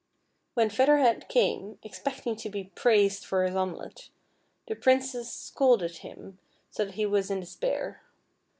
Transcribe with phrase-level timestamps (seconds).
[0.55, 4.09] When Feather Head came, expecting to be praised for his omelet,
[4.67, 6.39] the Princess scolded him,
[6.71, 8.01] so that he was in despair.